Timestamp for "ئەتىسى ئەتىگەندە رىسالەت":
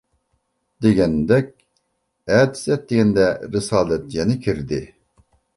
2.37-4.09